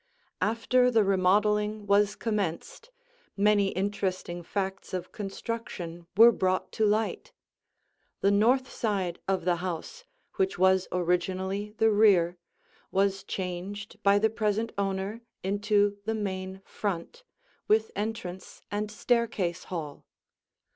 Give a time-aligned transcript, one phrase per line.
[0.41, 2.89] After the remodeling was commenced,
[3.37, 7.33] many interesting facts of construction were brought to light.
[8.21, 10.03] The north side of the house,
[10.37, 12.39] which was originally the rear,
[12.89, 17.21] was changed by the present owner into the main front,
[17.67, 20.07] with entrance and staircase hall.